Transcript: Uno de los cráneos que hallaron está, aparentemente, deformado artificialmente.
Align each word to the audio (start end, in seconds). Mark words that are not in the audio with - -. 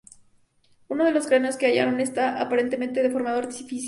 Uno 0.87 1.05
de 1.05 1.11
los 1.11 1.27
cráneos 1.27 1.57
que 1.57 1.67
hallaron 1.67 1.99
está, 1.99 2.41
aparentemente, 2.41 3.03
deformado 3.03 3.37
artificialmente. 3.37 3.79